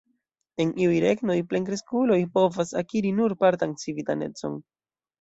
[0.63, 4.63] En iuj regnoj plenkreskuloj povas akiri nur partan civitanecon.